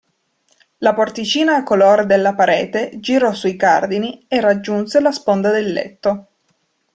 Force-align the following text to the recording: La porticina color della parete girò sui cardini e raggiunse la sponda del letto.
La 0.79 0.95
porticina 0.95 1.61
color 1.63 2.07
della 2.07 2.33
parete 2.33 2.89
girò 2.99 3.35
sui 3.35 3.55
cardini 3.55 4.25
e 4.27 4.41
raggiunse 4.41 4.99
la 4.99 5.11
sponda 5.11 5.51
del 5.51 5.71
letto. 5.73 6.27